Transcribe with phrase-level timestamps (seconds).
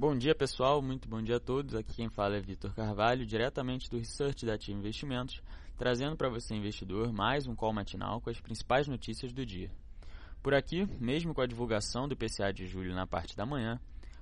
[0.00, 1.74] Bom dia pessoal, muito bom dia a todos.
[1.74, 5.42] Aqui quem fala é Vitor Carvalho, diretamente do Research da Ativa Investimentos,
[5.76, 9.70] trazendo para você, investidor, mais um call matinal com as principais notícias do dia.
[10.42, 13.78] Por aqui, mesmo com a divulgação do IPCA de julho na parte da manhã,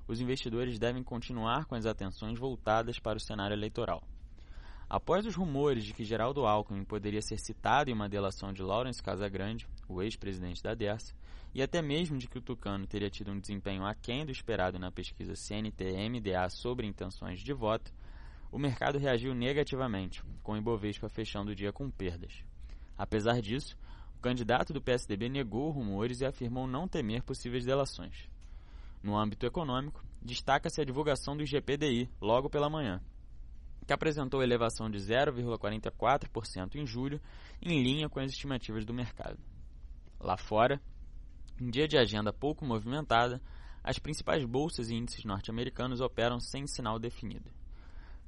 [0.08, 4.02] os investidores devem continuar com as atenções voltadas para o cenário eleitoral.
[4.91, 9.03] Após os rumores de que Geraldo Alckmin poderia ser citado em uma delação de Lawrence
[9.03, 11.14] Casagrande, o ex-presidente da Dersa,
[11.54, 14.90] e até mesmo de que o Tucano teria tido um desempenho aquém do esperado na
[14.90, 17.93] pesquisa CNT-MDA sobre intenções de voto,
[18.50, 22.43] o mercado reagiu negativamente, com o Ibovespa fechando o dia com perdas.
[22.96, 23.76] Apesar disso,
[24.17, 28.26] o candidato do PSDB negou rumores e afirmou não temer possíveis delações.
[29.03, 33.03] No âmbito econômico, destaca-se a divulgação do IGPDI logo pela manhã,
[33.88, 37.19] que apresentou elevação de 0,44% em julho,
[37.62, 39.38] em linha com as estimativas do mercado.
[40.20, 40.78] Lá fora,
[41.58, 43.41] em dia de agenda pouco movimentada,
[43.83, 47.50] as principais bolsas e índices norte-americanos operam sem sinal definido.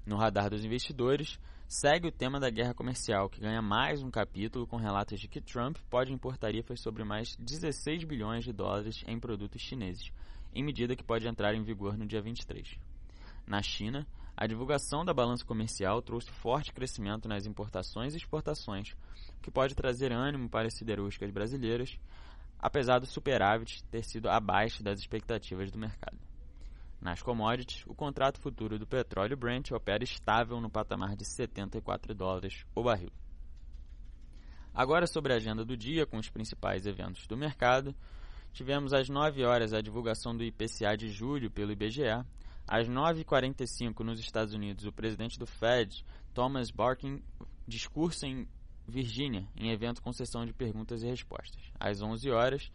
[0.07, 4.67] No radar dos investidores, segue o tema da guerra comercial, que ganha mais um capítulo
[4.67, 9.21] com relatos de que Trump pode impor tarifas sobre mais 16 bilhões de dólares em
[9.21, 10.11] produtos chineses,
[10.55, 12.79] em medida que pode entrar em vigor no dia 23.
[13.47, 14.07] Na China,
[14.41, 18.93] a divulgação da balança comercial trouxe forte crescimento nas importações e exportações,
[19.37, 21.99] o que pode trazer ânimo para as siderúrgicas brasileiras,
[22.59, 26.17] apesar do superávit ter sido abaixo das expectativas do mercado.
[27.03, 32.65] Nas commodities, o contrato futuro do petróleo Brent opera estável no patamar de 74 dólares
[32.75, 33.13] o barril.
[34.73, 37.95] Agora sobre a agenda do dia com os principais eventos do mercado,
[38.55, 42.25] tivemos às 9 horas a divulgação do IPCA de julho pelo IBGE,
[42.71, 47.21] às 9h45, nos Estados Unidos, o presidente do Fed, Thomas Barkin,
[47.67, 48.47] discursa em
[48.87, 51.61] Virgínia, em evento com sessão de perguntas e respostas.
[51.81, 52.71] Às 11 horas,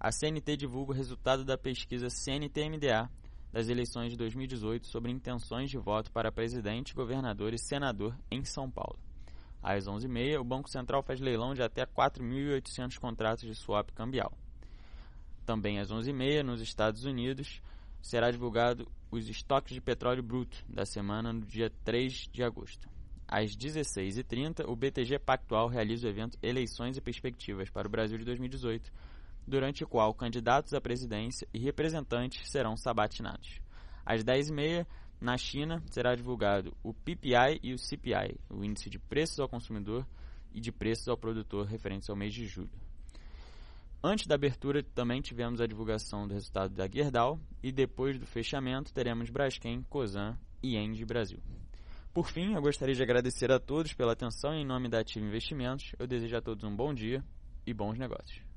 [0.00, 3.08] a CNT divulga o resultado da pesquisa CNT-MDA
[3.52, 8.68] das eleições de 2018 sobre intenções de voto para presidente, governador e senador em São
[8.68, 8.98] Paulo.
[9.62, 14.32] Às 11h30, o Banco Central faz leilão de até 4.800 contratos de swap cambial.
[15.46, 17.62] Também às 11h30, nos Estados Unidos,
[18.00, 22.88] será divulgado os estoques de petróleo bruto da semana no dia 3 de agosto.
[23.26, 28.24] Às 16h30, o BTG Pactual realiza o evento Eleições e Perspectivas para o Brasil de
[28.24, 28.90] 2018,
[29.46, 33.60] durante o qual candidatos à presidência e representantes serão sabatinados.
[34.04, 34.86] Às 10h30,
[35.20, 40.06] na China, será divulgado o PPI e o CPI, o Índice de Preços ao Consumidor
[40.52, 42.70] e de Preços ao Produtor referentes ao mês de julho.
[44.02, 48.94] Antes da abertura, também tivemos a divulgação do resultado da Gerdau e depois do fechamento
[48.94, 51.40] teremos Braskem, Cosan e Engie Brasil.
[52.14, 55.26] Por fim, eu gostaria de agradecer a todos pela atenção e em nome da Ativa
[55.26, 57.24] Investimentos, eu desejo a todos um bom dia
[57.66, 58.47] e bons negócios.